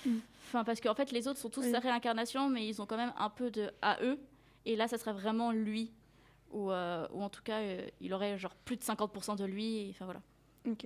[0.06, 0.18] Mm.
[0.48, 1.72] Enfin, parce qu'en fait, les autres sont tous Oui.
[1.72, 4.18] sa réincarnation, mais ils ont quand même un peu de AE.
[4.66, 5.92] Et là, ça serait vraiment lui.
[6.52, 9.88] Ou, euh, ou en tout cas, euh, il aurait genre plus de 50% de lui.
[9.92, 10.22] Enfin voilà.
[10.68, 10.86] Ok.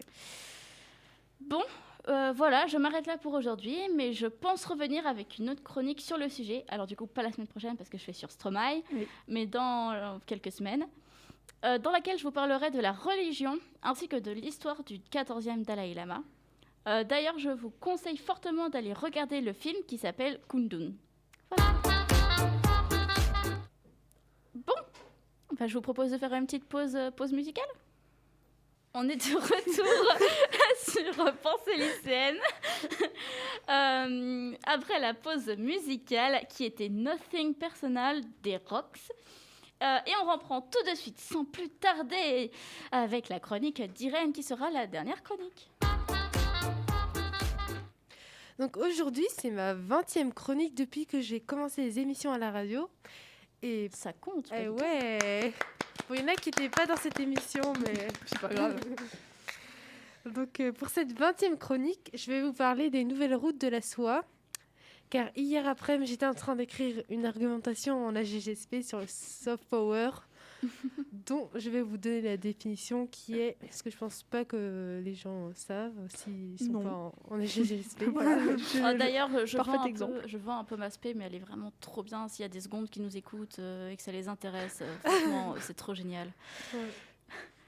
[1.41, 1.61] Bon,
[2.07, 6.01] euh, voilà, je m'arrête là pour aujourd'hui, mais je pense revenir avec une autre chronique
[6.01, 6.65] sur le sujet.
[6.67, 9.07] Alors du coup, pas la semaine prochaine parce que je fais sur Stromae, Oui.
[9.27, 10.85] mais dans euh, quelques semaines,
[11.65, 15.63] euh, dans laquelle je vous parlerai de la religion ainsi que de l'histoire du 14e
[15.63, 16.23] Dalai Lama.
[16.87, 20.91] Euh, D'ailleurs, je vous conseille fortement d'aller regarder le film qui s'appelle Kundun.
[21.55, 21.82] Voilà.
[25.53, 27.63] Enfin, je vous propose de faire une petite pause, euh, musicale.
[28.95, 30.17] On est de retour
[31.15, 32.37] sur Pensée lycéenne.
[33.69, 38.99] Euh, après la pause musicale qui était Nothing Personal des Rocks.
[39.81, 42.51] Euh, et on reprend tout de suite, sans plus tarder,
[42.91, 45.71] avec la chronique d'Irène qui sera la dernière chronique.
[48.59, 52.89] Donc aujourd'hui, c'est ma 20e chronique depuis que j'ai commencé les émissions à la radio.
[53.63, 54.49] Et Ça compte.
[54.55, 55.53] eh ouais
[56.09, 57.93] Bon, il y en a qui n'étaient pas dans cette émission, mais...
[58.25, 58.77] C'est pas grave.
[60.25, 63.81] Donc euh, pour cette 20e chronique, je vais vous parler des nouvelles routes de la
[63.81, 64.23] soie.
[65.09, 70.09] Car hier après-midi, j'étais en train d'écrire une argumentation en AGGSP sur le soft power,
[71.27, 75.01] dont je vais vous donner la définition qui est, parce que je pense pas que
[75.03, 76.83] les gens savent s'ils sont Non.
[76.83, 77.39] pas en, en.
[78.13, 78.37] Voilà,
[78.83, 80.21] Ah, D'ailleurs, je, vends un exemple.
[80.21, 82.27] peu, je vends un peu ma spé, mais elle est vraiment trop bien.
[82.27, 84.95] S'il y a des secondes qui nous écoutent euh, et que ça les intéresse, euh,
[85.03, 86.31] franchement, c'est trop génial.
[86.73, 86.79] Ouais.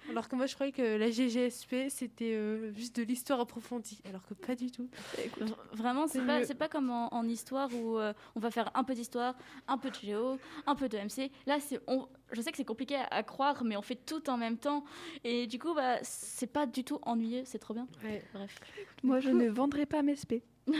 [0.09, 4.25] Alors que moi, je croyais que la GGSP, c'était euh, juste de l'histoire approfondie, alors
[4.27, 4.87] que pas du tout.
[5.17, 8.83] V- Vraiment, c'est pas, pas comme en, en histoire où euh, on va faire un
[8.83, 9.35] peu d'histoire,
[9.67, 10.37] un peu de géo,
[10.67, 11.31] un peu de MC.
[11.47, 14.29] Là, c'est, on, je sais que c'est compliqué à, à croire, mais on fait tout
[14.29, 14.83] en même temps.
[15.23, 17.87] Et du coup, bah, c'est pas du tout ennuyeux, c'est trop bien.
[18.03, 18.23] Ouais.
[18.33, 18.59] Bref.
[19.03, 20.43] Moi, je ne vendrai pas mes spé.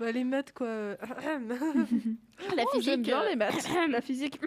[0.00, 0.66] Bah, les maths, quoi.
[2.56, 3.68] La Oh, J'aime bien euh, les maths.
[3.90, 4.40] La physique.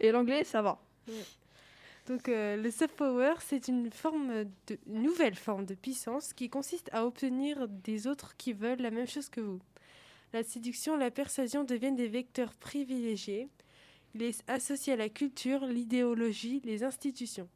[0.00, 0.80] Et l'anglais, ça va.
[2.06, 4.44] Donc, euh, le soft power, c'est une forme
[4.86, 9.30] nouvelle forme de puissance qui consiste à obtenir des autres qui veulent la même chose
[9.30, 9.60] que vous.
[10.34, 13.48] La séduction, la persuasion deviennent des vecteurs privilégiés.
[14.14, 17.48] Il est associé à la culture, l'idéologie, les institutions.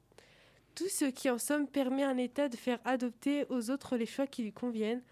[0.75, 4.07] Tout ce qui, en somme, permet à un État de faire adopter aux autres les
[4.07, 5.03] choix qui lui conviennent.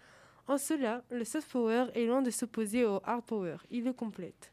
[0.47, 3.57] En cela, le soft power est loin de s'opposer au hard power.
[3.69, 4.51] Il le complète.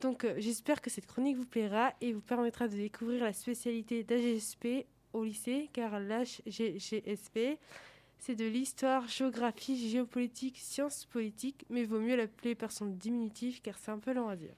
[0.00, 4.04] Donc, euh, j'espère que cette chronique vous plaira et vous permettra de découvrir la spécialité
[4.04, 7.58] d'AGSP au lycée, car l'HGGSP,
[8.18, 13.76] c'est de l'histoire, géographie, géopolitique, sciences politiques, mais vaut mieux l'appeler par son diminutif, car
[13.78, 14.54] c'est un peu long à dire.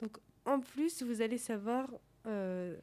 [0.00, 1.88] Donc, en plus, vous allez savoir
[2.26, 2.76] euh,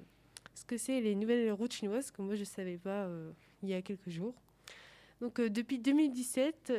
[0.56, 3.32] ce que c'est les nouvelles routes chinoises, que moi je ne savais pas euh,
[3.64, 4.34] il y a quelques jours.
[5.22, 6.74] Donc, depuis 2017,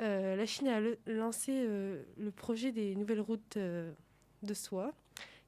[0.00, 0.80] euh, la Chine a
[1.10, 3.92] lancé euh, le projet des nouvelles routes euh,
[4.42, 4.92] de soie,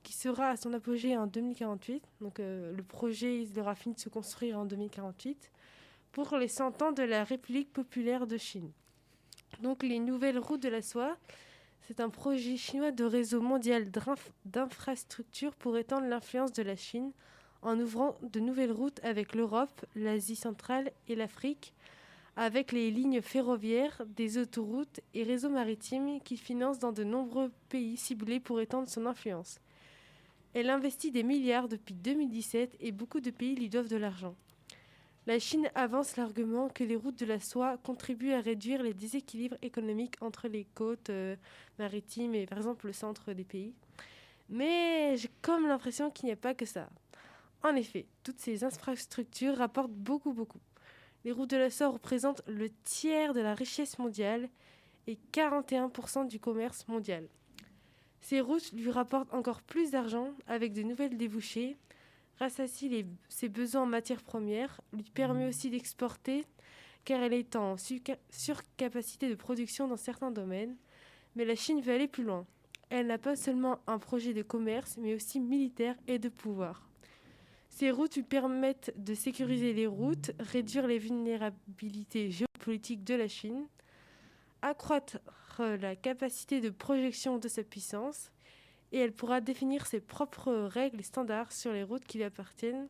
[0.02, 2.02] qui sera à son apogée en 2048.
[2.20, 5.50] Donc, le projet aura fini de se construire en 2048
[6.12, 8.70] pour les 100 ans de la République populaire de Chine.
[9.62, 11.16] Donc, les nouvelles routes de la soie,
[11.88, 17.12] C'est un projet chinois de réseau mondial d'inf- d'infrastructures pour étendre l'influence de la Chine
[17.62, 21.74] en ouvrant de nouvelles routes avec l'Europe, l'Asie centrale et l'Afrique,
[22.36, 27.96] avec les lignes ferroviaires, des autoroutes et réseaux maritimes qu'il finance dans de nombreux pays
[27.96, 29.58] ciblés pour étendre son influence.
[30.52, 34.34] Elle investit des milliards depuis 2017 et beaucoup de pays lui doivent de l'argent.
[35.26, 39.56] La Chine avance l'argument que les routes de la soie contribuent à réduire les déséquilibres
[39.60, 41.34] économiques entre les côtes euh,
[41.78, 43.74] maritimes et par exemple le centre des pays.
[44.48, 46.88] Mais j'ai comme l'impression qu'il n'y a pas que ça.
[47.64, 50.60] En effet, toutes ces infrastructures rapportent beaucoup, beaucoup.
[51.26, 54.48] Les routes de la soie représentent le tiers de la richesse mondiale
[55.08, 57.26] et 41% du commerce mondial.
[58.20, 61.76] Ces routes lui rapportent encore plus d'argent avec de nouvelles débouchés,
[62.38, 66.44] rassasie les- ses besoins en matières premières, lui permet aussi d'exporter
[67.04, 67.74] car elle est en
[68.30, 70.76] surcapacité de production dans certains domaines.
[71.34, 72.46] Mais la Chine veut aller plus loin.
[72.88, 76.85] Elle n'a pas seulement un projet de commerce, mais aussi militaire et de pouvoir.
[77.78, 83.68] Ces routes lui permettent de sécuriser les routes, réduire les vulnérabilités géopolitiques de la Chine,
[84.62, 85.18] accroître
[85.58, 88.32] la capacité de projection de sa puissance,
[88.92, 92.88] et elle pourra définir ses propres règles et standards sur les routes qui lui appartiennent.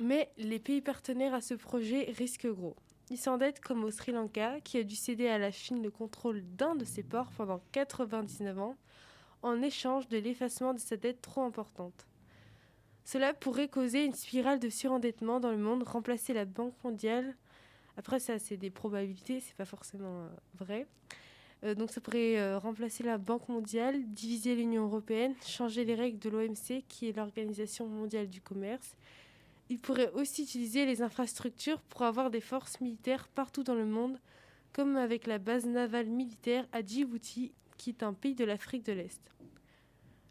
[0.00, 2.74] Mais les pays partenaires à ce projet risquent gros.
[3.10, 6.42] Ils s'endettent comme au Sri Lanka, qui a dû céder à la Chine le contrôle
[6.56, 8.76] d'un de ses ports pendant 99 ans,
[9.42, 12.08] en échange de l'effacement de sa dette trop importante.
[13.04, 17.34] Cela pourrait causer une spirale de surendettement dans le monde, remplacer la Banque mondiale.
[17.96, 20.86] Après, ça, c'est des probabilités, c'est pas forcément euh, vrai.
[21.64, 26.18] Euh, donc, ça pourrait euh, remplacer la Banque mondiale, diviser l'Union européenne, changer les règles
[26.18, 28.94] de l'OMC, qui est l'Organisation mondiale du commerce.
[29.68, 34.18] Il pourrait aussi utiliser les infrastructures pour avoir des forces militaires partout dans le monde,
[34.72, 38.92] comme avec la base navale militaire à Djibouti, qui est un pays de l'Afrique de
[38.92, 39.20] l'Est.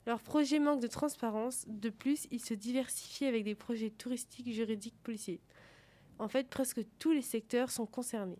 [0.09, 1.65] Leur projet manque de transparence.
[1.67, 5.39] De plus, ils se diversifient avec des projets touristiques, juridiques, policiers.
[6.17, 8.39] En fait, presque tous les secteurs sont concernés.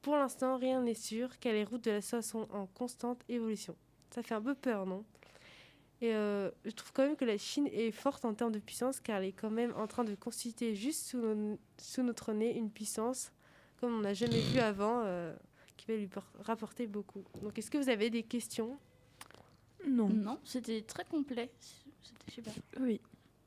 [0.00, 3.76] Pour l'instant, rien n'est sûr, car les routes de la soie sont en constante évolution.
[4.14, 5.04] Ça fait un peu peur, non?
[6.00, 8.98] Et euh, je trouve quand même que la Chine est forte en termes de puissance,
[8.98, 13.30] car elle est quand même en train de constituer juste sous, notre nez une puissance
[13.76, 15.36] comme on n'a jamais vu avant, euh,
[15.76, 17.24] qui va lui por- rapporter beaucoup.
[17.42, 18.78] Donc, est-ce que vous avez des questions?
[19.86, 20.08] Non.
[20.08, 21.50] Non, c'était très complet.
[22.02, 22.52] C'était super.
[22.80, 23.00] Oui.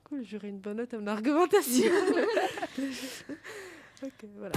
[0.04, 1.92] Cool, j'aurai une bonne note à mon argumentation.
[4.04, 4.56] ok, voilà.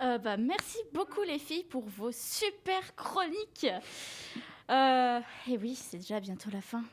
[0.00, 3.66] Euh, bah, merci beaucoup les filles pour vos super chroniques.
[4.70, 6.84] Euh, et oui, c'est déjà bientôt la fin.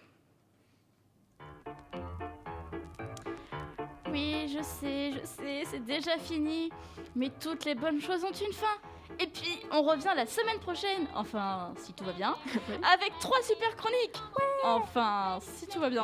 [4.10, 6.70] Oui, je sais, je sais, c'est déjà fini.
[7.16, 8.78] Mais toutes les bonnes choses ont une fin.
[9.20, 12.36] Et puis, on revient la semaine prochaine, enfin, si tout va bien,
[12.94, 14.18] avec trois super chroniques.
[14.64, 16.04] Enfin, si tout va bien.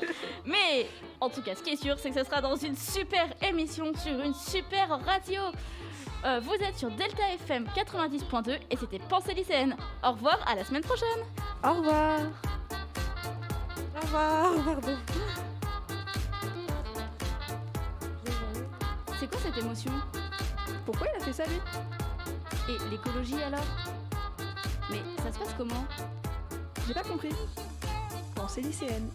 [0.44, 0.88] Mais,
[1.20, 3.92] en tout cas, ce qui est sûr, c'est que ce sera dans une super émission
[3.94, 5.40] sur une super radio.
[6.24, 9.76] Euh, vous êtes sur Delta FM 90.2 et c'était Pensée lycéenne.
[10.02, 11.06] Au revoir, à la semaine prochaine.
[11.62, 12.20] Au revoir.
[13.96, 14.96] Au revoir, pardon.
[19.20, 19.92] C'est quoi cette émotion?
[20.84, 21.60] Pourquoi il a fait ça lui?
[22.68, 23.64] Et l'écologie alors?
[24.90, 25.86] Mais ça se passe comment?
[26.86, 27.30] J'ai pas compris.
[28.34, 29.08] Pensée lycéenne.